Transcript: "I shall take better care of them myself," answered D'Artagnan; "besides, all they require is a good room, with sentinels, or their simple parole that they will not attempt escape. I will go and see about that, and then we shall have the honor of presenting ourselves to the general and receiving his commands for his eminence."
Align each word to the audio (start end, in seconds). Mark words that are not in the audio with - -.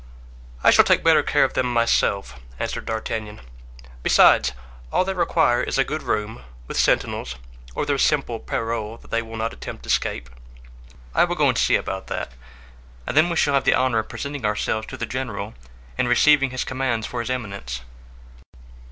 "I 0.63 0.71
shall 0.71 0.83
take 0.83 1.03
better 1.03 1.21
care 1.21 1.43
of 1.43 1.53
them 1.53 1.71
myself," 1.71 2.33
answered 2.57 2.87
D'Artagnan; 2.87 3.39
"besides, 4.01 4.51
all 4.91 5.05
they 5.05 5.13
require 5.13 5.61
is 5.61 5.77
a 5.77 5.83
good 5.83 6.01
room, 6.01 6.41
with 6.67 6.77
sentinels, 6.79 7.35
or 7.75 7.85
their 7.85 7.99
simple 7.99 8.39
parole 8.39 8.97
that 8.97 9.11
they 9.11 9.21
will 9.21 9.37
not 9.37 9.53
attempt 9.53 9.85
escape. 9.85 10.31
I 11.13 11.23
will 11.25 11.35
go 11.35 11.49
and 11.49 11.55
see 11.55 11.75
about 11.75 12.07
that, 12.07 12.31
and 13.05 13.15
then 13.15 13.29
we 13.29 13.35
shall 13.35 13.53
have 13.53 13.63
the 13.65 13.75
honor 13.75 13.99
of 13.99 14.09
presenting 14.09 14.43
ourselves 14.43 14.87
to 14.87 14.97
the 14.97 15.05
general 15.05 15.53
and 15.99 16.09
receiving 16.09 16.49
his 16.49 16.63
commands 16.63 17.05
for 17.05 17.19
his 17.19 17.29
eminence." 17.29 17.81